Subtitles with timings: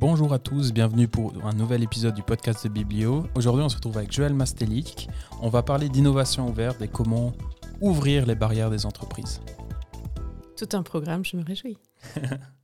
[0.00, 3.26] Bonjour à tous, bienvenue pour un nouvel épisode du podcast de Biblio.
[3.36, 5.08] Aujourd'hui, on se retrouve avec Joël Mastelic.
[5.40, 7.32] On va parler d'innovation ouverte et comment
[7.80, 9.40] ouvrir les barrières des entreprises.
[10.56, 11.78] Tout un programme, je me réjouis.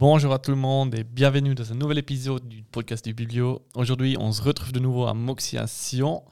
[0.00, 3.60] Bonjour à tout le monde et bienvenue dans un nouvel épisode du podcast du Biblio.
[3.74, 6.24] Aujourd'hui, on se retrouve de nouveau à Moxia Sion,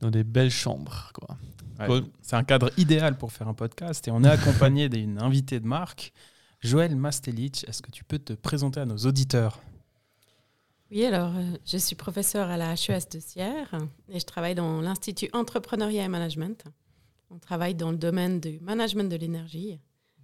[0.00, 1.12] dans des belles chambres.
[1.14, 1.38] Quoi.
[1.78, 5.60] Ouais, C'est un cadre idéal pour faire un podcast et on est accompagné d'une invitée
[5.60, 6.12] de marque,
[6.58, 7.64] Joël Mastelic.
[7.68, 9.60] Est-ce que tu peux te présenter à nos auditeurs?
[10.90, 13.72] Oui, alors euh, je suis professeure à la HES de Sierre
[14.08, 16.64] et je travaille dans l'Institut Entrepreneuriat et Management.
[17.30, 19.78] On travaille dans le domaine du management de l'énergie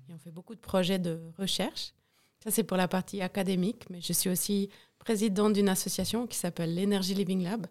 [0.08, 1.94] et on fait beaucoup de projets de recherche.
[2.42, 6.74] Ça, c'est pour la partie académique, mais je suis aussi présidente d'une association qui s'appelle
[6.74, 7.66] l'Energy Living Lab.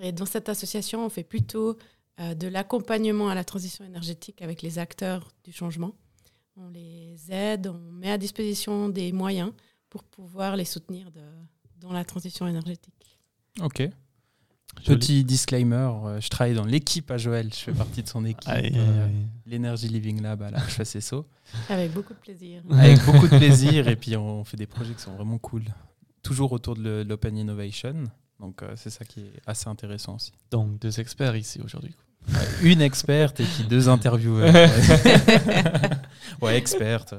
[0.00, 1.76] Et dans cette association, on fait plutôt
[2.20, 5.92] euh, de l'accompagnement à la transition énergétique avec les acteurs du changement.
[6.56, 9.52] On les aide, on met à disposition des moyens
[9.90, 11.20] pour pouvoir les soutenir de,
[11.80, 13.18] dans la transition énergétique.
[13.60, 13.82] Ok.
[14.84, 18.52] Petit disclaimer, euh, je travaille dans l'équipe à Joël, je fais partie de son équipe,
[18.52, 19.08] euh,
[19.46, 21.26] l'Energy Living Lab à la HESSO.
[21.68, 22.62] Avec beaucoup de plaisir.
[22.70, 25.62] avec beaucoup de plaisir et puis on fait des projets qui sont vraiment cool.
[26.22, 28.04] Toujours autour de l'open innovation.
[28.38, 30.32] Donc euh, c'est ça qui est assez intéressant aussi.
[30.50, 31.94] Donc, deux experts ici aujourd'hui.
[32.62, 34.52] Une experte et puis deux intervieweurs.
[36.42, 37.14] ouais, experte.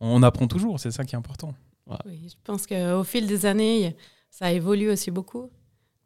[0.00, 1.54] On apprend toujours, c'est ça qui est important.
[2.06, 3.94] Oui, je pense qu'au fil des années,
[4.30, 5.50] ça évolue aussi beaucoup.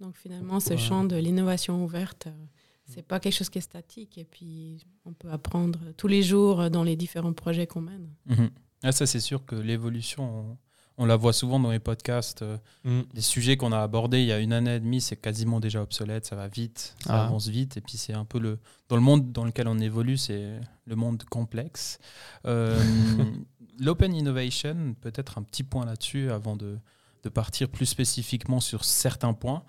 [0.00, 0.76] Donc finalement, ce Ouais.
[0.78, 2.44] champ de l'innovation ouverte, euh,
[2.86, 4.16] c'est pas quelque chose qui est statique.
[4.18, 8.08] Et puis, on peut apprendre tous les jours dans les différents projets qu'on mène.
[8.26, 8.50] Mhm.
[8.82, 10.58] Ah, ça c'est sûr que l'évolution, on,
[10.98, 12.42] on la voit souvent dans les podcasts.
[12.42, 13.00] euh, Mm.
[13.12, 15.82] les sujets qu'on a abordés il y a une année et demie, c'est quasiment déjà
[15.82, 17.26] obsolète, ça va vite, ça Ah.
[17.26, 20.16] avance vite, et puis c'est un peu le dans le monde dans lequel on évolue,
[20.16, 21.98] c'est le monde complexe.
[22.46, 22.78] Euh,
[23.80, 26.78] L'open innovation, peut-être un petit point là-dessus avant de,
[27.22, 29.62] de partir plus spécifiquement sur certains points.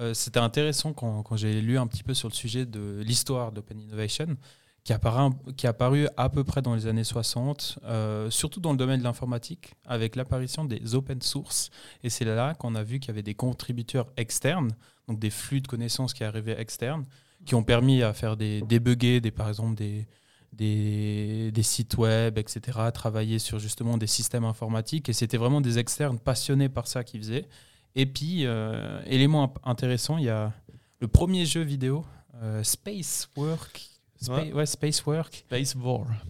[0.00, 3.56] Euh, C'était intéressant quand, j'ai lu un petit peu sur le sujet de l'histoire de
[3.56, 4.36] l'open innovation,
[4.82, 8.72] qui apparaît qui est apparu à peu près dans les années 60, euh, surtout dans
[8.72, 11.70] le domaine de l'informatique, avec l'apparition des open source.
[12.02, 14.70] Et c'est là qu'on a vu qu'il y avait des contributeurs externes,
[15.06, 17.04] donc des flux de connaissances qui arrivaient externes,
[17.44, 20.06] qui ont permis à faire des débugger, par exemple des,
[20.52, 25.10] des, des sites web, etc., travailler sur justement des systèmes informatiques.
[25.10, 27.46] Et c'était vraiment des externes passionnés par ça qui faisaient.
[27.94, 30.52] Et puis, euh, élément intéressant, il y a
[31.00, 32.04] le premier jeu vidéo,
[32.36, 33.88] euh, Space Work,
[34.20, 34.52] Spa- Ouais.
[34.52, 35.28] ouais, Space War.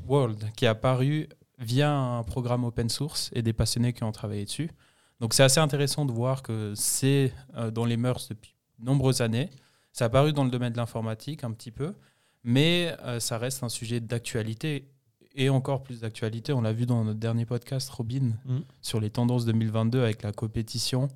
[0.06, 1.28] World, qui est apparu
[1.58, 4.70] via un programme open source et des passionnés qui ont travaillé dessus.
[5.20, 9.20] Donc c'est assez intéressant de voir que c'est euh, dans les mœurs depuis de nombreuses
[9.20, 9.50] années.
[9.92, 11.94] Ça a apparu dans le domaine de l'informatique un petit peu,
[12.44, 14.88] mais euh, ça reste un sujet d'actualité
[15.34, 16.52] et encore plus d'actualité.
[16.54, 18.60] On l'a vu dans notre dernier podcast, Robin, Mm.
[18.80, 21.08] sur les tendances 2022 avec la compétition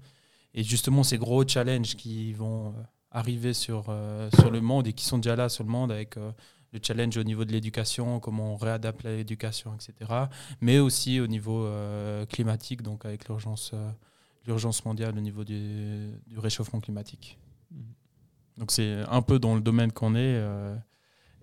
[0.54, 2.82] et justement ces gros challenges qui vont euh,
[3.15, 6.16] arriver sur, euh, sur le monde et qui sont déjà là sur le monde avec
[6.16, 6.32] euh,
[6.72, 10.10] le challenge au niveau de l'éducation, comment on réadapte l'éducation, etc.
[10.60, 13.72] Mais aussi au niveau euh, climatique, donc avec l'urgence
[14.47, 17.38] l'urgence mondiale au niveau du, du réchauffement climatique.
[18.59, 20.38] Donc c'est un peu dans le domaine qu'on est.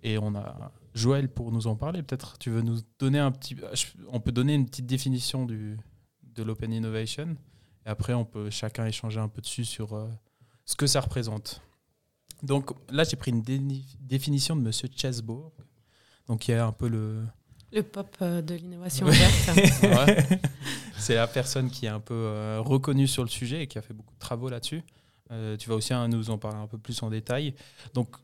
[0.03, 2.03] et on a Joël pour nous en parler.
[2.03, 3.55] Peut-être tu veux nous donner un petit...
[4.09, 5.79] On peut donner une petite définition du,
[6.35, 7.38] de l'open innovation?
[7.86, 10.08] Et après, on peut chacun échanger un peu dessus sur euh,
[10.66, 11.62] ce que ça représente.
[12.44, 13.42] Donc là, j'ai pris une
[14.02, 15.52] définition de Monsieur Chesbourg.
[16.28, 17.24] Donc il y a un peu le...
[17.72, 19.14] Le pop euh, de l'innovation Ouais.
[19.14, 20.30] ouverte.
[20.97, 23.81] C'est la personne qui est un peu euh, reconnue sur le sujet et qui a
[23.81, 24.84] fait beaucoup de travaux là-dessus.
[25.31, 27.56] Euh, tu vas aussi hein, nous en parler un peu plus en détail.
[27.94, 28.16] Donc,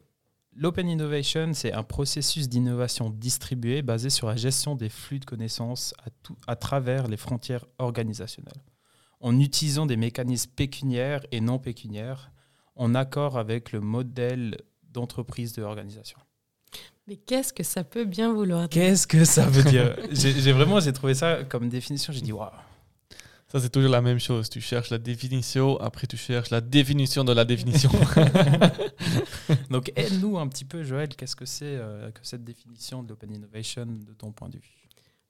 [0.56, 5.94] l'open innovation, c'est un processus d'innovation distribué basé sur la gestion des flux de connaissances
[6.06, 8.62] à, tout- à travers les frontières organisationnelles,
[9.20, 12.32] en utilisant des mécanismes pécuniaires et non pécuniaires,
[12.76, 14.58] en accord avec le modèle
[14.92, 16.20] d'entreprise de l'organisation.
[17.08, 18.82] Mais qu'est-ce que ça peut bien vouloir dire?
[18.82, 19.96] Qu'est-ce que ça veut dire?
[20.12, 22.12] J'ai vraiment j'ai trouvé ça comme définition.
[22.12, 22.52] J'ai dit waouh.
[23.50, 24.50] Ça, c'est toujours la même chose.
[24.50, 27.90] Tu cherches la définition, après tu cherches la définition de la définition.
[29.70, 33.34] Donc aide-nous un petit peu, Joël, qu'est-ce que c'est euh, que cette définition de l'open
[33.34, 34.87] innovation de ton point de vue?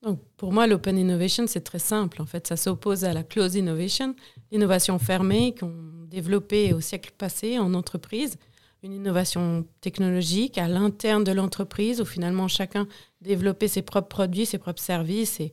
[0.07, 2.21] Donc, pour moi, l'open innovation, c'est très simple.
[2.21, 4.15] En fait, ça s'oppose à la close innovation,
[4.54, 5.74] l'innovation fermée qu'on
[6.07, 8.38] développée au siècle passé en entreprise,
[8.83, 12.88] une innovation technologique à l'interne de l'entreprise où finalement chacun
[13.19, 15.51] développait ses propres produits, ses propres services et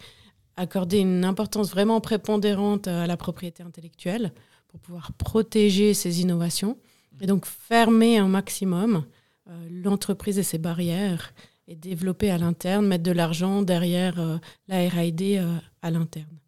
[0.57, 4.33] accorder une importance vraiment prépondérante à la propriété intellectuelle
[4.69, 6.79] pour pouvoir protéger ces innovations
[7.21, 9.05] et donc fermer un maximum
[9.51, 11.35] euh, l'entreprise et ses barrières
[11.67, 14.39] et développer à l'interne, mettre de l'argent derrière euh,
[14.69, 16.39] la RD euh, à l'interne.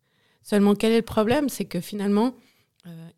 [0.42, 1.48] Seulement, quel est le problème?
[1.48, 2.34] C'est que finalement,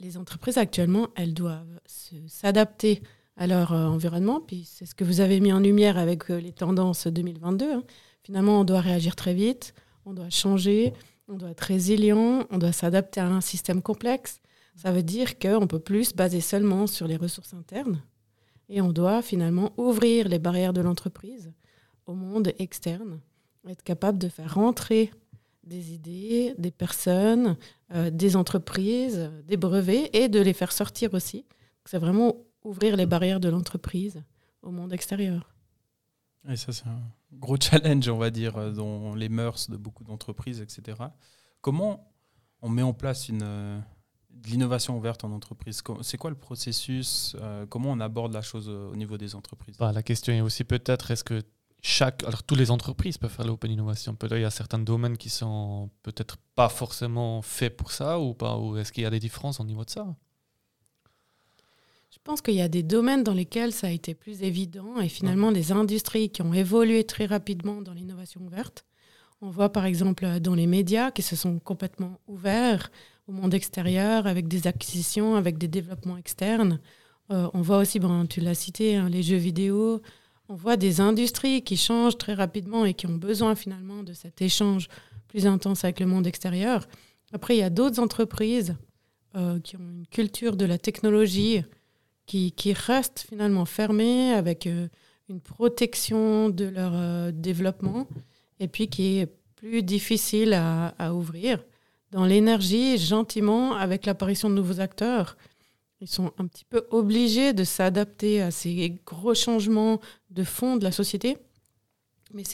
[0.00, 1.78] les entreprises actuellement, elles doivent
[2.26, 3.02] s'adapter
[3.36, 7.06] à leur environnement, puis c'est ce que vous avez mis en lumière avec les tendances
[7.06, 7.70] 2022.
[7.70, 7.82] Hein.
[8.22, 9.74] Finalement, on doit réagir très vite,
[10.06, 10.94] on doit changer,
[11.28, 14.40] on doit être résilient, on doit s'adapter à un système complexe.
[14.74, 18.00] Ça veut dire qu'on ne peut plus se baser seulement sur les ressources internes
[18.68, 21.52] et on doit finalement ouvrir les barrières de l'entreprise
[22.08, 23.20] au monde externe,
[23.68, 25.12] être capable de faire rentrer
[25.62, 27.56] des idées, des personnes,
[27.92, 31.44] euh, des entreprises, des brevets et de les faire sortir aussi.
[31.84, 32.34] C'est vraiment
[32.64, 34.22] ouvrir les barrières de l'entreprise
[34.62, 35.54] au monde extérieur.
[36.48, 37.02] Et ça, c'est un
[37.34, 40.96] gros challenge, on va dire, euh, dans les mœurs de beaucoup d'entreprises, etc.
[41.60, 42.10] Comment
[42.62, 43.78] on met en place une, euh,
[44.30, 45.82] de l'innovation ouverte en entreprise?
[46.00, 47.36] C'est quoi le processus
[47.68, 49.76] Comment on aborde la chose au niveau des entreprises?
[49.76, 51.42] Bah, La question est aussi peut-être, est-ce que
[51.80, 54.14] chaque, alors toutes les entreprises peuvent faire l'open innovation.
[54.14, 58.34] Peut-être il y a certains domaines qui sont peut-être pas forcément faits pour ça ou
[58.34, 58.58] pas.
[58.58, 60.06] Ou est-ce qu'il y a des différences au niveau de ça?
[62.10, 65.08] Je pense qu'il y a des domaines dans lesquels ça a été plus évident et
[65.08, 68.84] finalement des industries qui ont évolué très rapidement dans l'innovation ouverte.
[69.40, 72.90] On voit par exemple dans les médias qui se sont complètement ouverts
[73.28, 76.80] au monde extérieur avec des acquisitions, avec des développements externes.
[77.30, 80.02] Euh, on voit aussi, bon, tu l'as cité, hein, les jeux vidéo,
[80.48, 84.40] on voit des industries qui changent très rapidement et qui ont besoin finalement de cet
[84.40, 84.88] échange
[85.28, 86.88] plus intense avec le monde extérieur.
[87.32, 88.76] Après, il y a d'autres entreprises
[89.36, 91.62] euh, qui ont une culture de la technologie
[92.24, 94.88] qui, qui restent finalement fermées avec euh,
[95.28, 98.08] une protection de leur euh, développement
[98.58, 101.62] et puis qui est plus difficile à, à ouvrir.
[102.10, 105.36] Dans l'énergie, gentiment, avec l'apparition de nouveaux acteurs,
[106.00, 110.00] ils sont un petit peu obligés de s'adapter à ces gros changements
[110.30, 111.38] de fond de la société.
[112.32, 112.44] Mais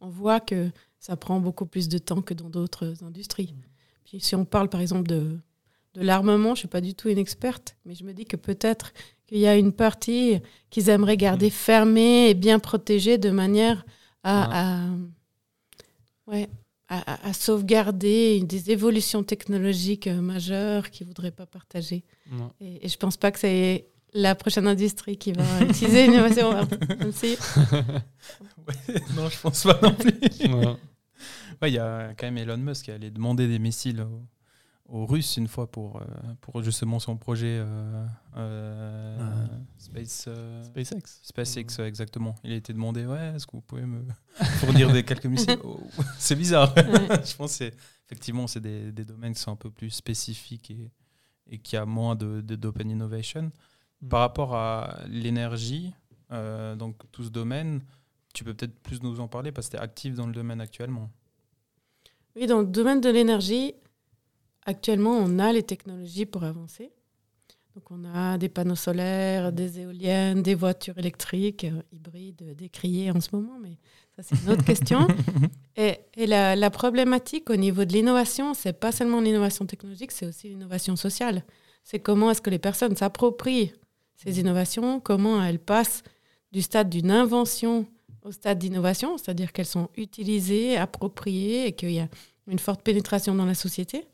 [0.00, 3.52] on voit que ça prend beaucoup plus de temps que dans d'autres industries.
[3.52, 3.62] Mmh.
[4.04, 5.38] Puis si on parle par exemple de,
[5.94, 8.36] de l'armement, je ne suis pas du tout une experte, mais je me dis que
[8.36, 8.92] peut-être
[9.26, 10.40] qu'il y a une partie
[10.70, 11.50] qu'ils aimeraient garder mmh.
[11.50, 13.84] fermée et bien protégée de manière
[14.22, 14.88] à, à
[16.28, 16.48] ouais,
[16.88, 22.04] à, sauvegarder des évolutions technologiques euh, majeures qu'ils ne voudraient pas partager.
[22.60, 26.52] Et, je ne pense pas que c'est la prochaine industrie qui va utiliser l'innovation
[27.12, 27.36] si.
[29.16, 30.12] non, je pense pas non plus.
[31.62, 34.22] Il y a quand même Elon Musk qui allait demander des missiles aux
[34.88, 36.04] Russes une fois pour, euh,
[36.40, 38.06] pour justement son projet euh,
[38.36, 39.54] euh, ah.
[39.78, 40.28] Space,
[40.62, 41.20] SpaceX.
[41.22, 42.34] SpaceX, exactement.
[42.44, 44.04] Il a été demandé ouais, est-ce que vous pouvez me
[44.60, 45.80] fournir des quelques missiles oh,
[46.18, 46.72] C'est bizarre.
[46.76, 47.70] Je pense que
[48.06, 50.90] effectivement, c'est des, des, domaines qui sont un peu plus spécifiques et,
[51.50, 53.50] et qui a moins de, d'open innovation.
[54.02, 54.08] Mm.
[54.08, 55.92] Par rapport à l'énergie,
[56.30, 57.80] donc tout ce domaine,
[58.34, 60.60] tu peux peut-être plus nous en parler parce que tu es actif dans le domaine
[60.60, 61.10] actuellement.
[62.36, 63.74] Oui, dans le domaine de l'énergie,
[64.66, 66.90] Actuellement, on a les technologies pour avancer.
[67.76, 73.20] Donc, on a des panneaux solaires, des éoliennes, des voitures électriques, euh, hybrides, décriées en
[73.20, 73.78] ce moment, mais
[74.16, 75.06] ça, c'est une autre question.
[75.76, 80.96] Et, la, problématique au niveau de l'innovation, c'est pas seulement l'innovation technologique, c'est aussi l'innovation
[80.96, 81.44] sociale.
[81.84, 83.72] C'est comment est-ce que les personnes s'approprient
[84.16, 86.02] ces innovations, comment elles passent
[86.50, 87.86] du stade d'une invention
[88.22, 92.08] au stade d'innovation, c'est-à-dire qu'elles sont utilisées, appropriées et qu'il y a
[92.48, 94.06] une forte pénétration dans la société.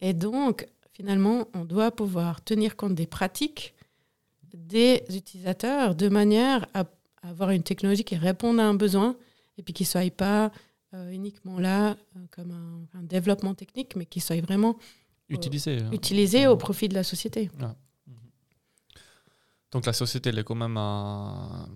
[0.00, 3.74] Et donc, finalement, on doit pouvoir tenir compte des pratiques
[4.56, 6.84] des utilisateurs de manière à
[7.22, 9.16] avoir une technologie qui réponde à un besoin
[9.58, 10.50] et puis qui ne soit pas
[10.94, 14.76] euh, uniquement là euh, comme un, développement technique, mais qui soit vraiment
[15.28, 15.90] utilisé, hein.
[15.92, 17.50] utilisé au profit de la société.
[17.58, 17.74] Mhm.
[19.72, 21.68] Donc la société, elle est quand même à,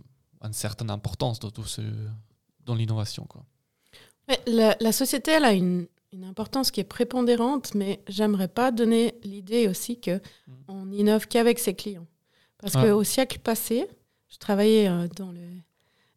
[0.43, 1.83] une certaine importance dans, tout ce,
[2.65, 3.25] dans l'innovation.
[3.25, 3.45] Quoi.
[4.47, 9.15] La, la, société, elle a une, une importance qui est prépondérante, mais j'aimerais pas donner
[9.23, 10.53] l'idée aussi que mm.
[10.69, 12.07] on innove qu'avec ses clients.
[12.59, 13.87] Parce qu'au siècle passé,
[14.29, 15.41] je travaillais euh, dans le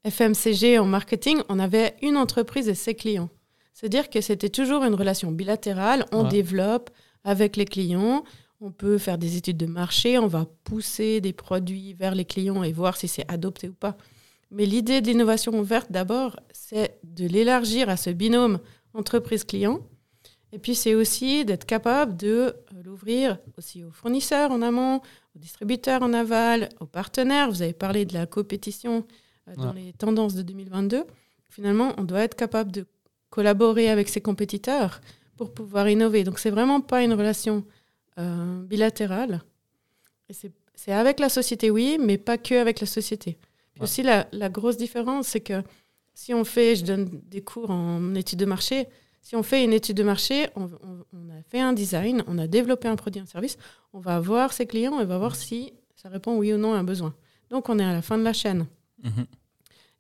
[0.10, 3.30] FMCG en marketing, on avait une entreprise et ses clients.
[3.74, 6.90] C'est-à-dire que c'était toujours une relation bilatérale, on développe
[7.24, 8.24] avec les clients,
[8.60, 12.64] on peut faire des études de marché, on va pousser des produits vers les clients
[12.64, 13.98] et voir si c'est adopté ou pas.
[14.52, 18.60] Mais l'idée de l'innovation ouverte, d'abord, c'est de l'élargir à ce binôme
[18.94, 19.80] entreprise-client.
[20.52, 24.98] Et puis, c'est aussi d'être capable de euh, l'ouvrir aussi aux fournisseurs en amont,
[25.36, 27.50] aux distributeurs en aval, aux partenaires.
[27.50, 29.06] Vous avez parlé de la compétition
[29.48, 31.06] euh, dans les tendances de 2022.
[31.50, 32.86] Finalement, on doit être capable de
[33.32, 35.02] collaborer avec ses compétiteurs
[35.38, 36.24] pour pouvoir innover.
[36.24, 37.66] Donc, c'est vraiment pas une relation
[38.20, 39.42] euh, bilatérale.
[40.30, 40.34] Et
[40.76, 43.40] c'est avec la société, oui, mais pas que avec la société.
[43.74, 45.64] Puis aussi, la, la, grosse différence, c'est que
[46.14, 48.88] si on fait, je donne des cours en études de marché,
[49.22, 50.70] si on fait une étude de marché, on,
[51.14, 53.58] on, a fait un design, on a développé un produit, un service,
[53.94, 56.74] on va voir ses clients et on va voir si ça répond oui ou non
[56.74, 57.16] à un besoin.
[57.50, 58.68] Donc, on est à la fin de la chaîne.
[59.02, 59.26] Mhm.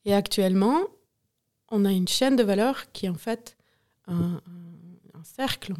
[0.05, 0.81] Et actuellement,
[1.69, 3.55] on a une chaîne de valeur qui est en fait
[4.07, 4.41] un,
[5.23, 5.73] cercle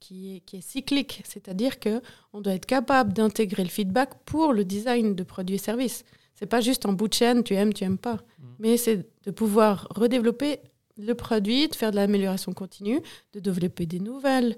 [0.00, 2.02] qui est, qui est cyclique, c'est-à-dire que
[2.32, 6.04] on doit être capable d'intégrer le feedback pour le design de produits et services.
[6.38, 8.44] C'est pas juste en bout de chaîne, tu aimes, tu aimes pas, mm.
[8.60, 10.60] mais c'est de pouvoir redévelopper
[10.96, 13.00] le produit, de faire de l'amélioration continue,
[13.32, 14.56] de développer des nouvelles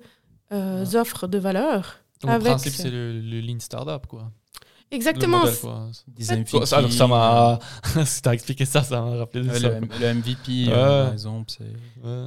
[0.52, 1.99] euh, offres de valeur.
[2.22, 4.30] Donc, le principe, c'est le, le, Lean Startup, quoi.
[4.90, 5.44] Exactement.
[6.08, 7.60] Design ça, ça m'a.
[8.04, 9.68] si t'as expliqué ça, ça m'a rappelé ça.
[9.68, 11.52] Le, MVP, euh, par exemple.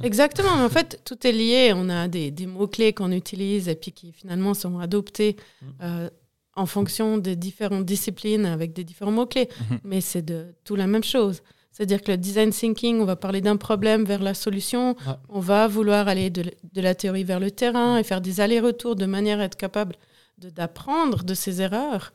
[0.02, 0.64] Exactement.
[0.64, 1.72] en fait, tout est lié.
[1.76, 5.66] On a des, des mots-clés qu'on utilise et puis qui finalement sont adoptés mm.
[5.82, 6.10] euh,
[6.56, 9.48] en fonction des différentes disciplines avec des différents mots-clés.
[9.48, 9.78] Mm-hmm.
[9.84, 11.42] Mais c'est de tout la même chose.
[11.72, 14.94] C'est-à-dire que le design thinking, on va parler d'un problème vers la solution.
[15.28, 18.94] On va vouloir aller de, de, la théorie vers le terrain et faire des allers-retours
[18.94, 19.96] de manière à être capable
[20.38, 22.12] d'apprendre de, ses erreurs.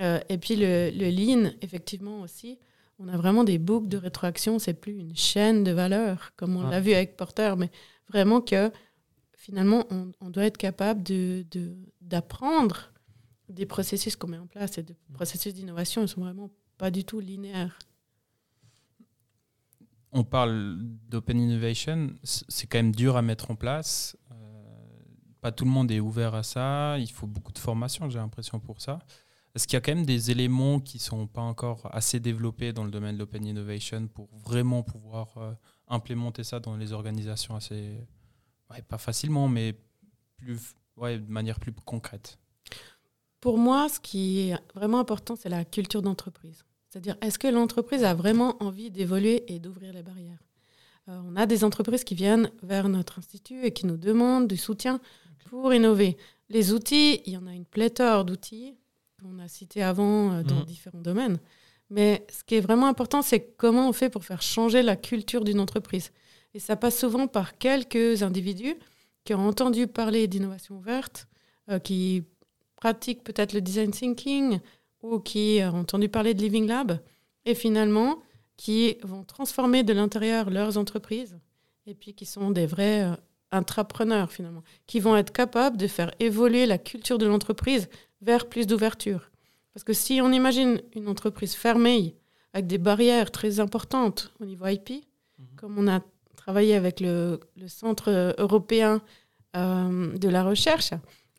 [0.00, 2.60] Euh, et puis le, le, lean, effectivement aussi,
[3.00, 4.60] on a vraiment des boucles de rétroaction.
[4.60, 7.70] C'est plus une chaîne de valeur comme on l'a vu avec Porter, mais
[8.08, 8.70] vraiment que
[9.40, 9.86] finalement,
[10.20, 11.02] on, doit être capable
[12.00, 12.89] d'apprendre de,
[13.50, 16.02] des processus qu'on met en place et des processus d'innovation.
[16.02, 17.78] Ils sont vraiment pas du tout linéaires.
[20.12, 20.78] On parle
[21.08, 24.16] d'open innovation, c'est quand même dur à mettre en place.
[24.32, 24.34] Euh,
[25.40, 26.98] pas tout le monde est ouvert à ça.
[26.98, 28.98] Il faut beaucoup de formation, j'ai l'impression, pour ça.
[29.54, 32.72] Est-ce qu'il y a quand même des éléments qui ne sont pas encore assez développés
[32.72, 35.52] dans le domaine de l'open innovation pour vraiment pouvoir euh,
[35.86, 37.98] implémenter ça dans les organisations assez,
[38.88, 39.76] pas facilement, mais
[40.36, 42.38] plus, ouais, de manière plus concrète?
[43.40, 46.64] Pour moi, ce qui est vraiment important, c'est la culture d'entreprise.
[46.88, 50.42] C'est-à-dire, est-ce que l'entreprise a vraiment envie d'évoluer et d'ouvrir les barrières?
[51.08, 54.56] Euh, On a des entreprises qui viennent vers notre institut et qui nous demandent du
[54.56, 55.00] soutien
[55.46, 56.16] pour innover.
[56.48, 58.74] Les outils, il y en a une pléthore d'outils
[59.22, 60.64] qu'on a cité avant euh, dans mhm.
[60.64, 61.38] différents domaines.
[61.90, 65.44] Mais ce qui est vraiment important, c'est comment on fait pour faire changer la culture
[65.44, 66.12] d'une entreprise.
[66.54, 68.76] Et ça passe souvent par quelques individus
[69.24, 71.28] qui ont entendu parler d'innovation ouverte,
[71.68, 72.24] euh, qui
[72.80, 74.58] pratiquent peut-être le design thinking
[75.02, 76.98] ou qui ont entendu parler de Living Lab,
[77.44, 78.18] et finalement
[78.56, 81.38] qui vont transformer de l'intérieur leurs entreprises,
[81.86, 83.16] et puis qui sont des vrais euh,
[83.52, 87.88] intrapreneurs finalement, qui vont être capables de faire évoluer la culture de l'entreprise
[88.20, 89.30] vers plus d'ouverture.
[89.72, 92.16] Parce que si on imagine une entreprise fermée,
[92.52, 95.46] avec des barrières très importantes au niveau IP, mhm.
[95.56, 96.00] comme on a
[96.36, 99.00] travaillé avec le, Centre européen
[99.56, 100.92] euh, de la recherche,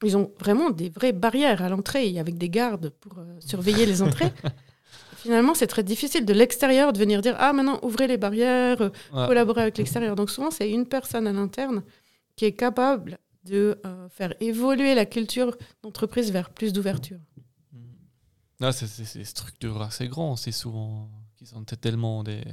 [0.03, 4.01] ils ont vraiment des vraies barrières à l'entrée, avec des gardes pour euh, surveiller les
[4.01, 4.31] entrées.
[5.17, 8.89] Finalement, c'est très difficile de l'extérieur de venir dire Ah, maintenant, ouvrez les barrières, euh,
[9.11, 10.15] collaborez avec l'extérieur.
[10.15, 11.83] Donc, souvent, c'est une personne à l'interne
[12.35, 17.19] qui est capable de euh, faire évoluer la culture d'entreprise vers plus d'ouverture.
[17.73, 18.71] Mmh.
[18.71, 22.43] C'est des structures assez grandes, c'est souvent qui sont tellement des,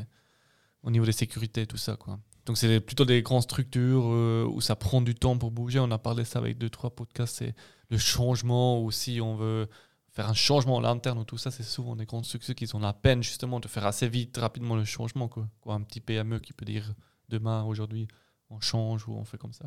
[0.82, 1.96] au niveau des sécurités, tout ça.
[1.96, 2.18] Quoi.
[2.48, 5.80] Donc c'est plutôt des grandes structures euh, où ça prend du temps pour bouger.
[5.80, 7.36] On a parlé ça avec deux, trois podcasts.
[7.36, 7.54] C'est
[7.90, 9.68] le changement ou si on veut
[10.08, 12.78] faire un changement à l'interne ou tout ça, c'est souvent des grandes structures qui ont
[12.78, 15.28] la peine justement de faire assez vite, rapidement le changement.
[15.28, 15.46] Quoi.
[15.66, 16.94] un petit PME qui peut dire
[17.28, 18.08] demain, aujourd'hui,
[18.48, 19.66] on change ou on fait comme ça.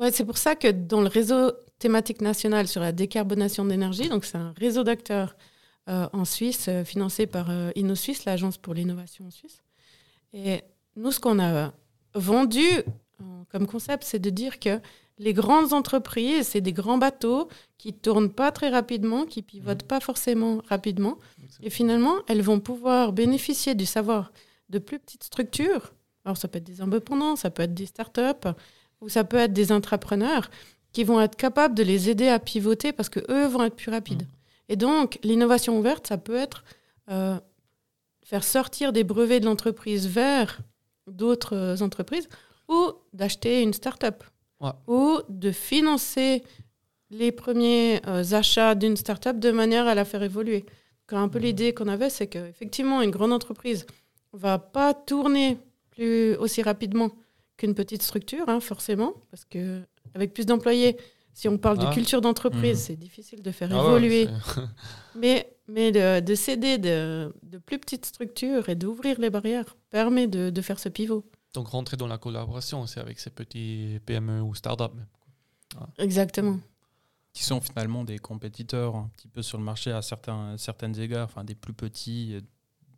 [0.00, 4.24] Ouais, c'est pour ça que dans le réseau thématique national sur la décarbonation d'énergie, donc
[4.24, 5.36] c'est un réseau d'acteurs
[5.90, 9.62] euh, en Suisse, euh, financé par InnoSuisse, l'agence pour l'innovation en Suisse.
[10.32, 10.62] Et
[10.96, 11.74] nous, ce qu'on a
[12.18, 12.66] vendu
[13.50, 14.80] comme concept, c'est de dire que
[15.18, 19.88] les grandes entreprises, c'est des grands bateaux qui tournent pas très rapidement, qui pivotent mmh.
[19.88, 21.18] pas forcément rapidement.
[21.62, 24.32] Et finalement, elles vont pouvoir bénéficier du savoir
[24.68, 25.92] de plus petites structures.
[26.24, 28.48] Alors, ça peut être des indépendants, ça peut être des startups,
[29.00, 30.50] ou ça peut être des entrepreneurs
[30.92, 33.90] qui vont être capables de les aider à pivoter parce que eux vont être plus
[33.90, 34.22] rapides.
[34.22, 34.70] Mmh.
[34.70, 36.64] Et donc, l'innovation ouverte, ça peut être
[37.10, 37.38] euh,
[38.22, 40.60] faire sortir des brevets de l'entreprise vers
[41.10, 42.28] d'autres euh, entreprises
[42.68, 44.24] ou d'acheter une start-up
[44.86, 46.42] ou de financer
[47.10, 50.66] les premiers euh, achats d'une start-up de manière à la faire évoluer.
[51.06, 53.86] Quand un peu l'idée qu'on avait, c'est qu'effectivement, une grande entreprise
[54.32, 55.58] va pas tourner
[55.90, 57.10] plus aussi rapidement
[57.56, 59.80] qu'une petite structure, hein, forcément, parce que
[60.14, 60.96] avec plus d'employés,
[61.32, 61.94] si on parle de ah.
[61.94, 62.82] culture d'entreprise, mmh.
[62.82, 64.28] c'est difficile de faire ah évoluer.
[65.14, 70.26] mais mais de, de céder de, de, plus petites structures et d'ouvrir les barrières permet
[70.26, 71.24] de, de, faire ce pivot.
[71.54, 74.98] Donc rentrer dans la collaboration aussi avec ces petits PME ou startups.
[75.98, 76.58] Exactement.
[77.32, 81.26] qui sont finalement des compétiteurs un petit peu sur le marché à certains, certaines égards,
[81.26, 82.40] enfin des plus petits, euh,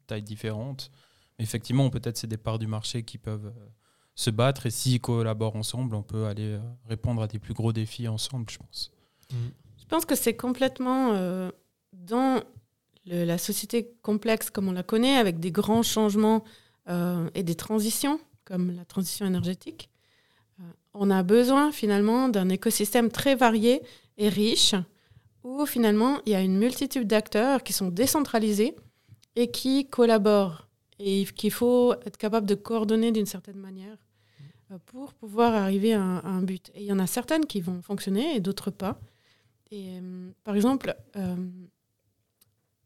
[0.06, 0.90] tailles différentes.
[1.38, 3.66] Mais effectivement, peut-être c'est des parts du marché qui peuvent euh,
[4.14, 7.72] se battre et s'ils collaborent ensemble, on peut aller euh, répondre à des plus gros
[7.72, 8.92] défis ensemble, je pense.
[9.30, 11.50] Je pense que c'est complètement
[11.92, 12.42] dans
[13.06, 16.44] la société complexe comme on la connaît, avec des grands changements
[17.34, 19.90] et des transitions, comme la transition énergétique.
[20.92, 23.80] on a besoin finalement d'un écosystème très varié
[24.18, 24.74] et riche,
[25.44, 28.74] où finalement il y a une multitude d'acteurs qui sont décentralisés
[29.36, 33.96] et qui collaborent, et qu'il faut être capable de coordonner d'une certaine manière
[34.70, 36.70] euh, pour pouvoir arriver à un, but.
[36.74, 39.00] Et il y en a certaines qui vont fonctionner et d'autres pas.
[39.70, 41.36] Et, euh, par exemple, euh,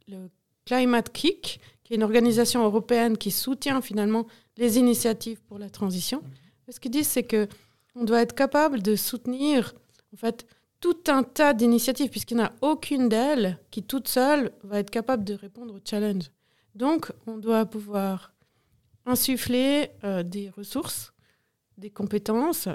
[0.08, 0.30] le
[0.64, 6.22] Climate Kick, qui est une organisation européenne qui soutient finalement les initiatives pour la transition,
[6.68, 7.48] ce qu'ils disent, c'est que
[7.94, 9.74] on doit être capable de soutenir
[10.12, 10.46] en fait
[10.80, 14.90] tout un tas d'initiatives, puisqu'il n'y en a aucune d'elles qui, toute seule, va être
[14.90, 16.30] capable de répondre au challenge.
[16.74, 18.34] Donc, on doit pouvoir
[19.06, 21.14] insuffler euh, des ressources,
[21.78, 22.68] des compétences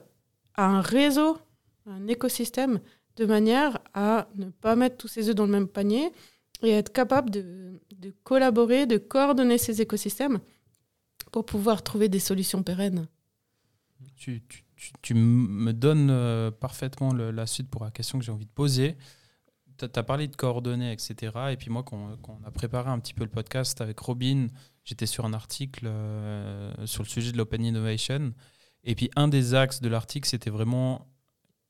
[0.55, 1.37] à un réseau,
[1.85, 2.79] un écosystème,
[3.15, 6.11] de manière à ne pas mettre tous ses œufs dans le même panier
[6.61, 7.79] et être capable de,
[8.23, 10.39] collaborer, de coordonner ces écosystèmes
[11.31, 13.07] pour pouvoir trouver des solutions pérennes.
[14.17, 18.97] tu, me donnes euh, parfaitement la suite pour la question que j'ai envie de poser.
[19.77, 21.15] Tu as parlé de coordonnées, etc.
[21.51, 24.47] Et puis moi, quand, on a préparé un petit peu le podcast avec Robin,
[24.83, 28.33] j'étais sur un article euh, sur le sujet de l'open innovation.
[28.83, 31.07] Et puis un des axes de l'article, c'était vraiment,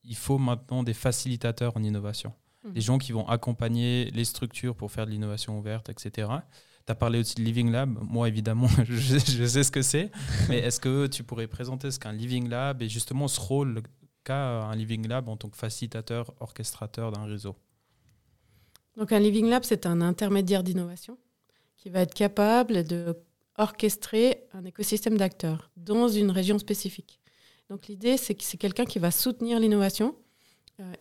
[0.03, 2.33] il faut maintenant des facilitateurs en innovation.
[2.63, 2.71] Mmh.
[2.71, 6.27] Des gens qui vont accompagner les structures pour faire de l'innovation ouverte, etc.
[6.85, 7.97] Tu as parlé aussi de Living Lab.
[8.01, 10.11] Moi, évidemment, je, sais ce que c'est.
[10.49, 13.81] mais est-ce que tu pourrais présenter ce qu'un Living Lab et justement ce rôle
[14.23, 17.55] qu'a un Living Lab en tant que facilitateur, orchestrateur d'un réseau?
[18.97, 21.17] Donc, un Living Lab, c'est un intermédiaire d'innovation
[21.77, 23.15] qui va être capable de
[23.59, 27.19] orchestrer un écosystème d'acteurs dans une région spécifique.
[27.69, 30.15] Donc l'idée, c'est que c'est quelqu'un qui va soutenir l'innovation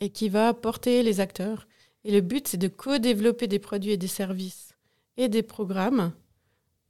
[0.00, 1.66] et qui va porter les acteurs.
[2.04, 4.74] Et le but, c'est de co-développer des produits et des services
[5.16, 6.12] et des programmes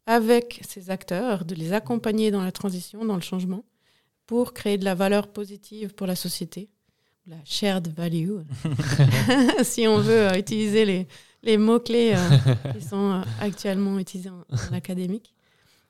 [0.06, 3.64] avec ces acteurs, de les accompagner dans la transition, dans le changement,
[4.26, 6.70] pour créer de la valeur positive pour la société,
[7.26, 8.38] la shared value,
[9.62, 11.06] si on veut euh, utiliser
[11.42, 15.34] les, mots-clés euh, qui sont euh, actuellement utilisés en, académique.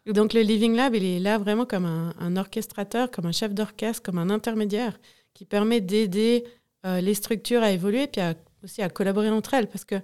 [0.06, 4.02] Donc le Living Lab, il est là vraiment comme un, orchestrateur, comme un chef d'orchestre,
[4.02, 4.98] comme un intermédiaire
[5.34, 6.44] qui permet d'aider
[6.84, 8.22] les structures à évoluer, puis
[8.62, 9.96] aussi à collaborer entre elles, parce que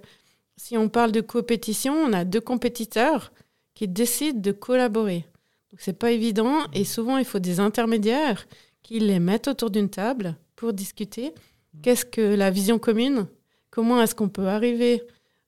[0.57, 3.31] si on parle de compétition, on a deux compétiteurs
[3.73, 5.25] qui décident de collaborer.
[5.71, 8.47] Donc c'est pas évident et souvent il faut des intermédiaires
[8.81, 11.33] qui les mettent autour d'une table pour discuter.
[11.81, 13.27] Qu'est-ce que la vision commune?
[13.69, 15.01] Comment est-ce qu'on peut arriver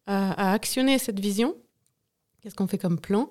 [0.05, 1.55] à, actionner cette vision?
[2.41, 3.29] Qu'est-ce qu'on fait comme plan?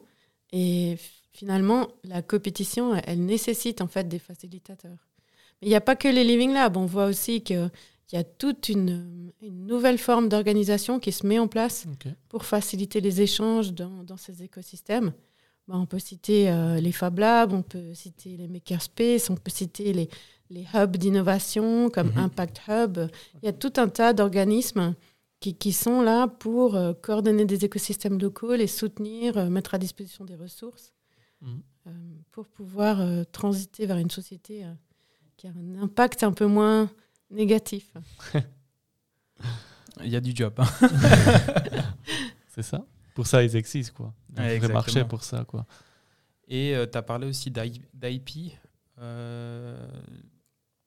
[0.53, 0.97] Et
[1.33, 5.06] finalement, la compétition, elle nécessite en fait des facilitateurs.
[5.61, 6.77] Mais il n'y a pas que les Living Labs.
[6.77, 7.69] On voit aussi que
[8.13, 11.87] il y a toute une, nouvelle forme d'organisation qui se met en place
[12.29, 15.13] pour faciliter les échanges dans, ces écosystèmes.
[15.69, 19.51] Bah, on peut citer euh, les Fab Labs, on peut citer les Makerspace, on peut
[19.51, 20.09] citer les,
[20.51, 22.19] les hubs d'innovation comme mhm.
[22.19, 22.99] Impact Hub.
[23.43, 24.95] Il y a tout un tas d'organismes
[25.41, 29.79] qui, qui, sont là pour euh, coordonner des écosystèmes locaux, les soutenir, euh, mettre à
[29.79, 30.93] disposition des ressources
[31.41, 31.61] mhm.
[32.31, 33.01] pour pouvoir
[33.33, 34.65] transiter vers une société
[35.37, 36.91] qui a un impact un peu moins
[37.31, 37.93] négatif.
[40.05, 40.55] Il y a du job.
[40.59, 40.67] Hein.
[42.49, 42.85] c'est ça?
[43.15, 44.15] Pour ça, ils existent, quoi.
[44.37, 45.65] Ouais, le marché pour ça, quoi.
[46.49, 48.53] Et euh, tu as parlé aussi d'IP.
[48.99, 49.89] Euh,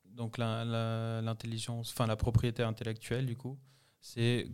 [0.05, 3.57] donc l'intelligence, enfin la propriété intellectuelle, du coup.
[3.99, 4.47] C'est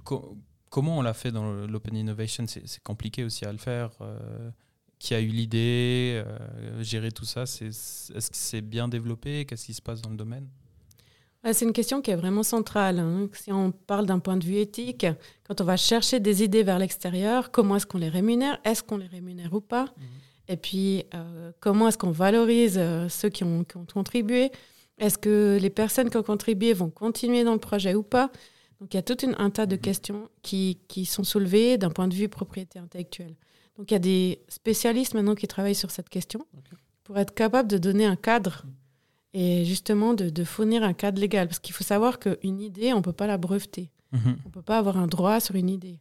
[0.69, 2.45] comment on l'a fait dans l'open innovation?
[2.47, 3.91] C'est compliqué aussi à le faire.
[3.99, 4.51] Euh,
[4.99, 6.23] qui a eu l'idée,
[6.79, 9.45] gérer tout ça Est-ce que c'est bien développé?
[9.45, 10.47] Qu'est-ce qui se passe dans le domaine?
[11.47, 12.97] Ah, c'est une question qui est vraiment centrale.
[12.97, 13.29] Hein.
[13.33, 15.05] Si on parle d'un point de vue éthique,
[15.47, 18.59] quand on va chercher des idées vers l'extérieur, comment est-ce qu'on les rémunère?
[18.63, 19.83] Est-ce qu'on les rémunère ou pas?
[19.83, 20.03] Mhm.
[20.47, 24.51] Et puis, euh, comment est-ce qu'on valorise euh, ceux qui ont, contribué?
[24.97, 28.31] Est-ce que les personnes qui ont contribué vont continuer dans le projet ou pas?
[28.81, 29.81] Donc, il y a tout un tas de mhm.
[29.81, 33.35] questions qui, qui sont soulevées d'un point de vue propriété intellectuelle.
[33.77, 36.45] Donc, il y a des spécialistes maintenant qui travaillent sur cette question
[37.03, 38.63] pour être capable de donner un cadre.
[38.65, 38.73] Mhm
[39.37, 41.47] et justement de, fournir un cadre légal.
[41.47, 43.91] Parce qu'il faut savoir qu'une idée, on ne peut pas la breveter.
[44.13, 44.37] Mhm.
[44.45, 45.99] On ne peut pas avoir un droit sur une idée.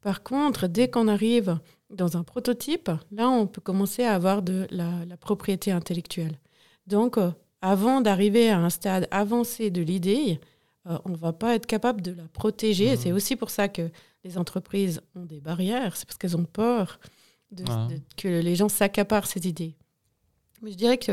[0.00, 1.58] Par contre, dès qu'on arrive
[1.90, 6.38] dans un prototype, là, on peut commencer à avoir de la, propriété intellectuelle.
[6.86, 10.40] Donc, euh, avant d'arriver à un stade avancé de l'idée,
[10.88, 12.92] euh, on ne va pas être capable de la protéger.
[12.92, 12.96] Mhm.
[12.96, 13.90] c'est aussi pour ça que
[14.24, 15.96] les entreprises ont des barrières.
[15.96, 17.00] C'est parce qu'elles ont peur
[17.50, 17.88] de- Ah.
[17.90, 19.74] de- que les gens s'accaparent ces idées.
[20.62, 21.12] Mais je dirais que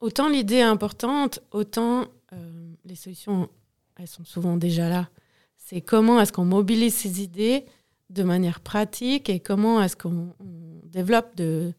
[0.00, 3.48] autant l'idée est importante, autant euh, les solutions,
[3.96, 5.08] elles sont souvent déjà là.
[5.56, 7.64] C'est comment est-ce qu'on mobilise ces idées
[8.10, 11.72] de manière pratique et comment est-ce qu'on on développe de,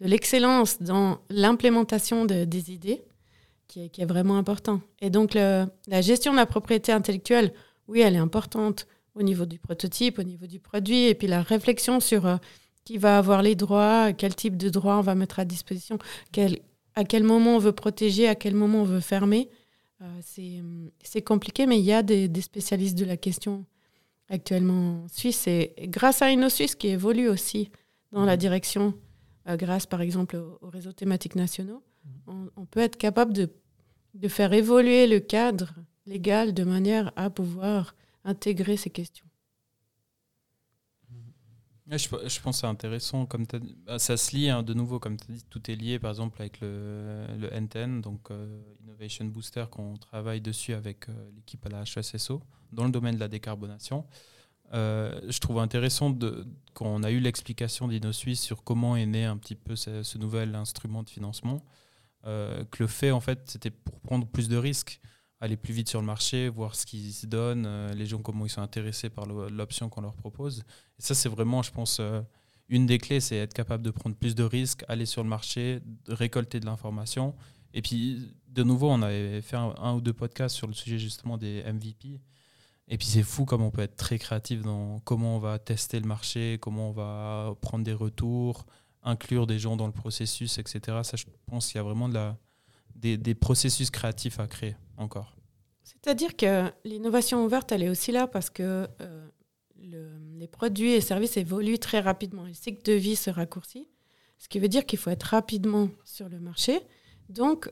[0.00, 3.02] de l'excellence dans l'implémentation de- des idées
[3.66, 4.80] qui est, qui est vraiment important.
[5.00, 7.52] Et donc, le- la gestion de la propriété intellectuelle,
[7.88, 11.42] oui, elle est importante au niveau du prototype, au niveau du produit, et puis la
[11.42, 12.36] réflexion sur euh,
[12.84, 15.98] qui va avoir les droits, quel type de droits on va mettre à disposition,
[16.32, 16.58] quel,
[16.94, 19.48] à quel moment on veut protéger, à quel moment on veut fermer.
[20.02, 20.20] Euh,
[21.02, 23.64] c'est compliqué, mais il y a des, des spécialistes de la question
[24.28, 27.70] actuellement en Suisse, et, et grâce à InnoSuisse qui évolue aussi
[28.12, 28.94] dans la direction,
[29.48, 31.82] euh, grâce par exemple aux, aux réseaux thématiques nationaux,
[32.26, 33.50] on, on peut être capable de,
[34.14, 35.74] de faire évoluer le cadre
[36.06, 39.26] légal de manière à pouvoir intégrer ces questions.
[41.90, 43.26] Ouais, je, pense que c'est intéressant.
[43.26, 43.44] Comme
[43.86, 46.10] bah, ça se lie hein, de nouveau, comme tu as dit, tout est lié par
[46.10, 51.64] exemple avec le, le N10, donc euh, Innovation Booster, qu'on travaille dessus avec euh, l'équipe
[51.66, 54.06] à la HSSO dans le domaine de la décarbonation.
[54.72, 59.36] Euh, je trouve intéressant de, qu'on a eu l'explication d'InnoSuisse sur comment est né un
[59.36, 61.62] petit peu ce, nouvel instrument de financement.
[62.24, 65.00] que le fait, en fait, c'était pour prendre plus de risques,
[65.44, 68.46] aller plus vite sur le marché, voir ce qui se donne, euh, les gens, comment
[68.46, 70.64] ils sont intéressés par l'option qu'on leur propose.
[70.98, 72.22] Ça, c'est vraiment, je pense, euh,
[72.68, 75.80] une des clés, c'est être capable de prendre plus de risques, aller sur le marché,
[76.08, 77.34] récolter de l'information.
[77.74, 81.36] Et puis, de nouveau, on avait fait un, ou deux podcasts sur le sujet justement
[81.36, 82.22] des MVP.
[82.88, 86.00] Et puis, c'est fou comme on peut être très créatif dans comment on va tester
[86.00, 88.64] le marché, comment on va prendre des retours,
[89.02, 91.00] inclure des gens dans le processus, etc.
[91.02, 92.08] Ça, je pense qu'il y a vraiment
[92.94, 95.33] des processus créatifs à créer encore.
[95.84, 99.28] C'est-à-dire que l'innovation ouverte, elle est aussi là parce que euh,
[99.80, 102.44] le- les produits et services évoluent très rapidement.
[102.44, 103.88] Le cycle de vie se raccourcit,
[104.38, 106.80] ce qui veut dire qu'il faut être rapidement sur le marché.
[107.28, 107.70] Donc,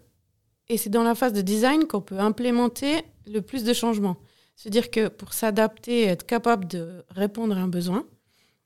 [0.68, 4.16] et c'est dans la phase de design qu'on peut implémenter le plus de changements.
[4.56, 8.06] C'est-à-dire que pour s'adapter et être capable de répondre à un besoin,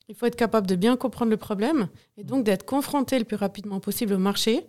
[0.09, 3.37] il faut être capable de bien comprendre le problème et donc d'être confronté le plus
[3.37, 4.65] rapidement possible au marché.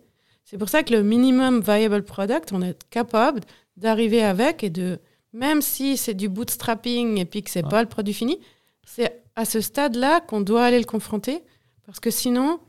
[0.46, 3.42] C'est pour ça que le minimum viable product, on est capable
[3.78, 5.00] d'arriver avec et de,
[5.34, 7.70] même si c'est du bootstrapping et puis que c'est Ouais.
[7.70, 8.40] pas le produit fini,
[8.86, 11.44] c'est à ce stade-là qu'on doit aller le confronter
[11.86, 12.60] parce que sinon,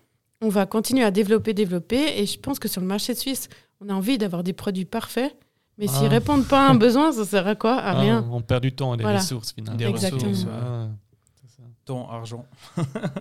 [0.40, 2.20] on va continuer à développer, développer.
[2.20, 3.48] Et je pense que sur le marché suisse,
[3.80, 5.34] on a envie d'avoir des produits parfaits.
[5.78, 6.10] Mais s'ils Ah.
[6.10, 7.76] répondent pas à un besoin, ça sert à quoi?
[7.78, 8.28] À Ah, rien.
[8.30, 9.18] On perd du temps et des Voilà.
[9.18, 9.78] ressources finalement.
[9.78, 10.30] Des Exactement.
[10.30, 10.46] ressources.
[10.52, 10.88] Ah,
[11.56, 11.62] ça.
[11.84, 12.44] temps, argent.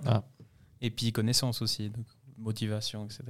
[0.05, 0.23] Ah.
[0.81, 2.05] Et puis connaissance aussi, donc
[2.37, 3.23] motivation, etc.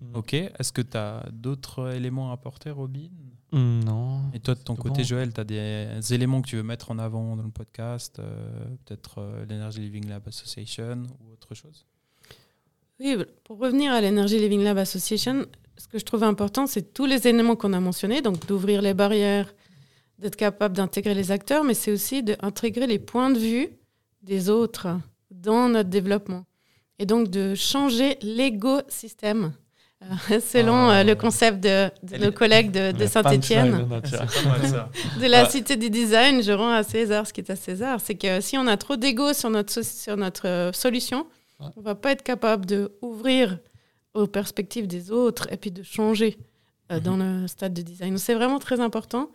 [0.00, 0.16] Mm.
[0.16, 3.08] Ok, est-ce que tu as d'autres éléments à apporter, Robin?
[3.52, 4.20] Mm, Non.
[4.32, 5.04] Et toi, de ton côté, bon.
[5.08, 8.64] Joël, tu as des éléments que tu veux mettre en avant dans le podcast euh,
[8.84, 11.86] Peut-être euh, l'Energy Living Lab Association ou autre chose?
[13.00, 17.06] Oui, pour revenir à l'Energy Living Lab Association, ce que je trouve important, c'est tous
[17.06, 19.54] les éléments qu'on a mentionnés, donc d'ouvrir les barrières,
[20.18, 23.68] d'être capable d'intégrer les acteurs, mais c'est aussi d'intégrer les points de vue
[24.22, 24.88] des autres
[25.30, 26.44] dans notre développement.
[26.98, 29.52] Et donc de changer l'écosystème,
[30.02, 30.98] euh, selon Ah.
[31.00, 33.88] euh, le concept de, nos collègues de, Saint-Étienne.
[35.20, 35.50] de la Ouais.
[35.50, 38.00] cité du design, je rends à César ce qui est à César.
[38.00, 41.26] C'est que si on a trop d'ego sur notre, so- sur notre euh, solution,
[41.60, 41.66] Ouais.
[41.76, 43.58] on va pas être capable de ouvrir
[44.14, 46.38] aux perspectives des autres et puis de changer
[46.92, 47.00] euh, Mhm.
[47.02, 48.10] dans le stade de design.
[48.10, 49.30] Donc, C'est vraiment très important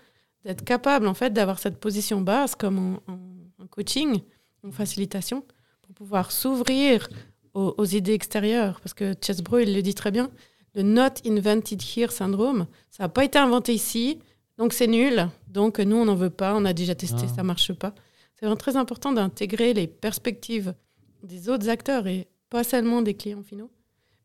[0.46, 3.20] d'être capable en fait d'avoir cette position basse comme en, en-
[3.64, 4.22] en coaching,
[4.66, 5.44] en facilitation,
[5.82, 7.10] pour pouvoir s'ouvrir
[7.54, 8.80] aux, aux idées extérieures.
[8.82, 10.30] Parce que Chesbro, il le dit très bien,
[10.76, 14.20] le not invented here syndrome, ça n'a pas été inventé ici,
[14.58, 15.28] donc c'est nul.
[15.48, 17.36] Donc nous, on n'en veut pas, on a déjà testé, Ah.
[17.36, 17.94] ça marche pas.
[18.36, 20.74] C'est vraiment très important d'intégrer les perspectives
[21.24, 23.70] des autres acteurs et pas seulement des clients finaux,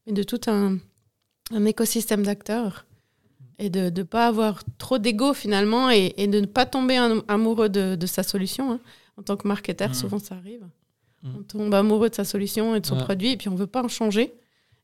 [0.07, 0.79] mais de tout un,
[1.53, 2.87] un écosystème d'acteurs
[3.59, 7.23] et de ne pas avoir trop d'ego finalement et, et de ne pas tomber am-
[7.29, 8.73] amoureux de, de sa solution.
[8.73, 8.81] hein.
[9.17, 9.95] En tant que marketeur, Mhm.
[9.95, 10.65] souvent ça arrive.
[11.25, 11.35] Mhm.
[11.39, 13.05] On tombe amoureux de sa solution et de son Ouais.
[13.05, 14.33] produit et puis on veut pas en changer.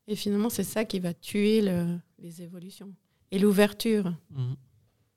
[0.07, 2.93] Et finalement, c'est ça qui va tuer le- les évolutions
[3.31, 4.13] et l'ouverture.
[4.29, 4.53] Mm.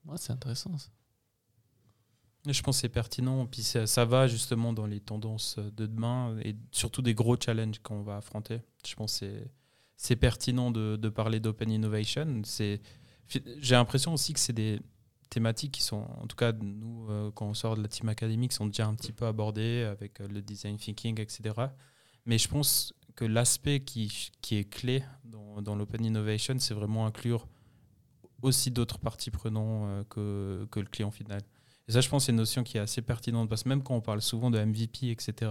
[0.07, 0.75] Ouais, c'est intéressant.
[2.47, 3.47] Je pense que c'est pertinent.
[3.47, 7.81] Puis ça, ça va justement dans les tendances de demain et surtout des gros challenges
[7.83, 8.61] qu'on va affronter.
[8.87, 9.27] Je pense que
[9.97, 12.41] c'est- pertinent de, parler d'open innovation.
[12.47, 12.81] J'ai
[13.75, 14.81] l'impression aussi que c'est des
[15.29, 18.55] thématiques qui sont, en tout cas, nous, euh, quand on sort de la team académique,
[18.55, 21.55] sont déjà un petit peu abordées avec euh, le design thinking, etc.
[22.25, 27.05] Mais je pense que l'aspect qui, qui est clé dans, dans l'open innovation, c'est vraiment
[27.05, 27.49] inclure
[28.43, 31.41] aussi d'autres parties prenantes euh, que, que le client final.
[31.89, 33.97] Et ça, je pense, c'est une notion qui est assez pertinente parce que même quand
[33.97, 35.51] on parle souvent de MVP, etc.,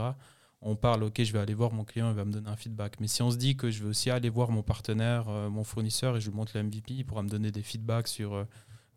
[0.62, 3.02] on parle, OK, je vais aller voir mon client, il va me donner un feedback.
[3.02, 5.66] Mais si on se dit que je vais aussi aller voir mon partenaire, euh, mon
[5.66, 8.46] fournisseur, et je lui montre le MVP, il pourra me donner des feedbacks sur euh,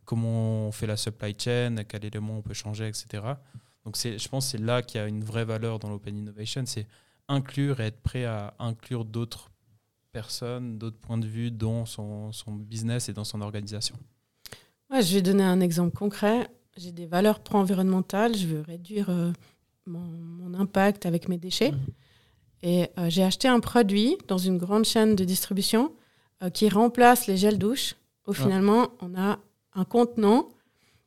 [0.04, 3.34] comment on fait la supply chain, quel élément on peut changer, etc.
[3.84, 6.62] Donc je pense que c'est là qu'il y a une vraie valeur dans l'open innovation,
[6.66, 6.86] c'est
[7.30, 9.50] inclure et être prêt à inclure d'autres
[10.12, 13.94] personnes, d'autres points de vue dans son, son, business et dans son organisation.
[14.90, 16.48] Ouais, je vais donner un exemple concret.
[16.76, 19.32] J'ai des valeurs pro-environnementales, je veux réduire euh,
[19.86, 21.72] mon, mon, impact avec mes déchets.
[21.72, 21.78] Mmh.
[22.62, 25.92] Et euh, j'ai acheté un produit dans une grande chaîne de distribution
[26.42, 27.94] euh, qui remplace les gels douche.
[28.26, 29.40] Où finalement, on a
[29.74, 30.50] un contenant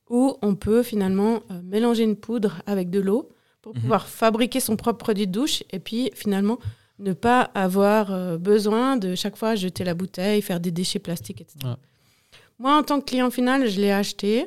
[0.10, 3.30] où on peut finalement mélanger une poudre avec de l'eau
[3.64, 3.80] pour mmh.
[3.80, 6.60] pouvoir fabriquer son propre produit de douche et puis finalement
[7.00, 11.42] ne pas avoir euh, besoin de chaque fois jeter la bouteille, faire des déchets plastiques,
[11.42, 11.74] etc.
[12.60, 14.46] Moi, en tant que client final, je l'ai acheté,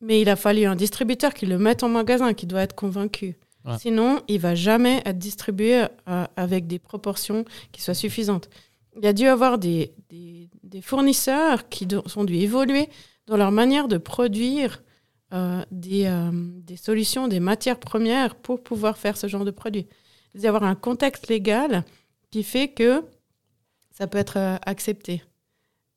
[0.00, 3.36] mais il a fallu un distributeur qui le mette en magasin, qui doit être convaincu.
[3.78, 8.48] Sinon, il va jamais être distribué euh, avec des proportions qui soient suffisantes.
[8.96, 12.88] Il y a dû avoir des, des, fournisseurs qui ont dû évoluer
[13.26, 14.82] dans leur manière de produire
[15.32, 16.10] euh, des,
[16.64, 19.86] des, solutions, des matières premières pour pouvoir faire ce genre de produit
[20.34, 21.84] d'y avoir un contexte légal
[22.30, 23.02] qui fait que
[23.90, 25.22] ça peut être euh, accepté.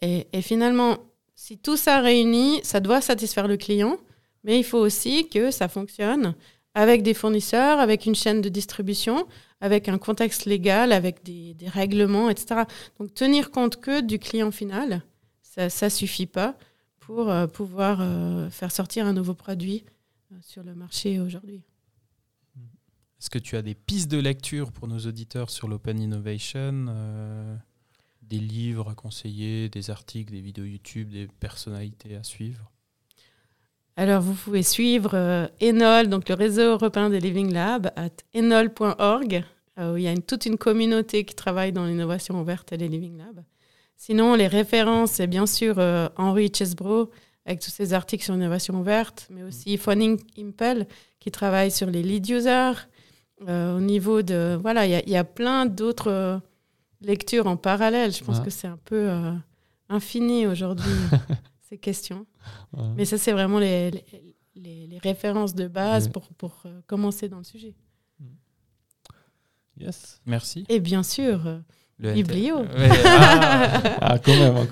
[0.02, 0.98] Et, finalement,
[1.34, 3.98] si tout ça réunit, ça doit satisfaire le client,
[4.44, 6.36] mais il faut aussi que ça fonctionne
[6.74, 9.26] avec des fournisseurs, avec une chaîne de distribution,
[9.62, 12.64] avec un contexte légal, avec des, règlements, etc.
[13.00, 15.04] Donc tenir compte que du client final,
[15.42, 16.58] ça ne suffit pas
[17.06, 19.86] pour euh, pouvoir euh, faire sortir un nouveau produit
[20.42, 21.64] sur le marché aujourd'hui.
[23.24, 27.56] Est-ce que tu as des pistes de lecture pour nos auditeurs sur l'Open Innovation euh,
[28.22, 32.70] Des livres à conseiller, des articles, des vidéos YouTube, des personnalités à suivre?
[33.96, 39.46] Alors, vous pouvez suivre euh, Enol, donc le réseau européen des Living Labs, à enol.org,
[39.80, 42.78] euh, où il y a une, toute une communauté qui travaille dans l'innovation ouverte et
[42.78, 43.46] les Living Labs.
[43.96, 45.78] Sinon, les références, c'est bien sûr
[46.18, 47.10] Henri Chesbro,
[47.46, 50.88] avec tous ses articles sur l'innovation ouverte, mais aussi Phoning Impel,
[51.20, 52.88] qui travaille sur les lead users,
[53.48, 54.58] euh, au niveau de.
[54.62, 56.40] Voilà, il y, a plein d'autres euh,
[57.02, 58.14] lectures en parallèle.
[58.14, 59.34] Je pense que c'est un peu euh,
[59.90, 60.92] infini aujourd'hui,
[61.62, 62.26] ces questions.
[62.96, 63.92] Mais ça, c'est vraiment les,
[64.56, 67.76] les, les, références de base pour, pour commencer dans le sujet.
[69.78, 70.66] Yes, merci.
[70.70, 71.62] Et bien sûr,
[72.00, 72.66] Biblio.
[72.76, 73.82] Ah.
[74.02, 74.68] ah, quand même.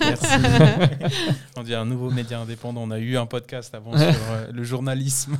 [1.55, 2.81] on dit un nouveau média indépendant.
[2.81, 5.38] On a eu un podcast avant sur euh, le journalisme.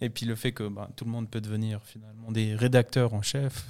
[0.00, 3.22] Et puis le fait que bah, tout le monde peut devenir finalement des rédacteurs en
[3.22, 3.66] chef.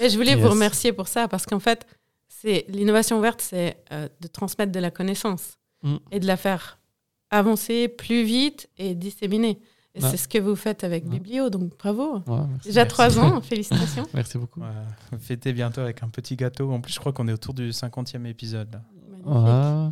[0.00, 1.86] Et je voulais vous remercier pour ça parce qu'en fait,
[2.28, 5.96] c'est l'innovation verte, c'est euh, de transmettre de la connaissance mm.
[6.10, 6.78] et de la faire
[7.30, 9.58] avancer plus vite et disséminer.
[10.00, 12.22] C'est ce que vous faites avec Biblio, donc bravo.
[12.64, 14.06] Déjà trois ans, félicitations.
[14.14, 14.60] merci beaucoup.
[14.60, 16.72] Ouais, fêtez bientôt avec un petit gâteau.
[16.72, 18.80] En plus, je crois qu'on est autour du 50e épisode.
[19.24, 19.88] Ouais,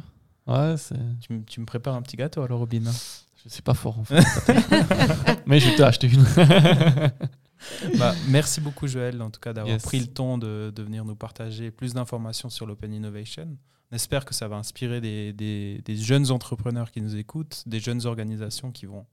[0.47, 0.75] ouais
[1.21, 4.05] tu, tu, me prépares un petit gâteau alors, Robin Je ne suis pas fort en
[4.05, 4.25] fait.
[5.47, 6.25] Mais je t'ai acheté une.
[7.99, 11.15] bah, merci beaucoup, Joël, en tout cas, d'avoir pris le temps de, de, venir nous
[11.15, 13.57] partager plus d'informations sur l'Open Innovation.
[13.93, 17.81] On espère que ça va inspirer des, des, des jeunes entrepreneurs qui nous écoutent, des
[17.81, 19.05] jeunes organisations qui vont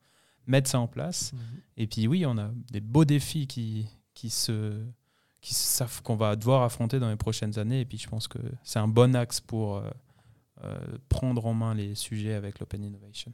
[0.47, 1.33] mettre ça en place.
[1.33, 1.39] Mhm.
[1.77, 4.83] Et puis oui, on a des beaux défis qui, qui se
[5.41, 7.81] qui savent qu'on va devoir affronter dans les prochaines années.
[7.81, 9.89] Et puis je pense que c'est un bon axe pour euh,
[10.63, 10.77] euh,
[11.09, 13.31] prendre en main les sujets avec l'Open Innovation.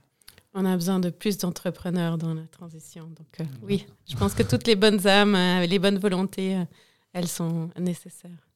[0.53, 3.07] On a besoin de plus d'entrepreneurs dans la transition.
[3.07, 5.35] Donc euh, oui, je pense que toutes les bonnes âmes,
[5.67, 6.63] les bonnes volontés,
[7.13, 8.49] elles sont nécessaires.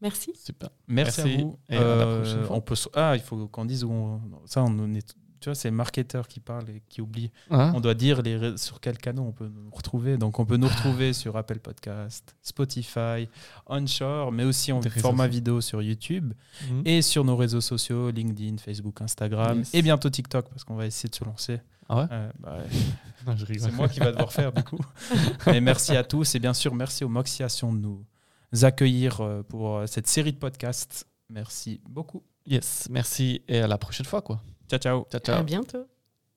[0.00, 0.32] Merci.
[0.36, 0.70] Super.
[0.86, 1.58] Merci, à vous.
[1.68, 1.78] Et
[2.48, 5.70] on peut, ah, il faut qu'on dise où on, ça, on est tu vois, c'est
[5.70, 7.30] marketeur qui parle et qui oublie.
[7.50, 10.16] On doit dire les, sur quel canal on peut nous retrouver.
[10.16, 13.28] Donc, on peut nous retrouver sur Apple Podcast, Spotify,
[13.66, 16.32] Onshore, mais aussi en format vidéo sur YouTube
[16.68, 16.82] mhm.
[16.84, 21.08] et sur nos réseaux sociaux, LinkedIn, Facebook, Instagram et bientôt TikTok parce qu'on va essayer
[21.08, 21.60] de se lancer.
[21.88, 22.58] Ah ouais, euh, bah
[23.38, 24.78] C'est moi qui va devoir faire du coup.
[25.46, 28.04] mais merci à tous et bien sûr, merci aux Moxiations de nous
[28.62, 31.06] accueillir euh, pour euh, cette série de podcasts.
[31.28, 32.22] Merci beaucoup.
[32.46, 34.40] Yes, merci et à la prochaine fois quoi.
[34.70, 35.06] Ciao, ciao.
[35.10, 35.40] ciao, ciao.
[35.40, 35.89] À bientôt.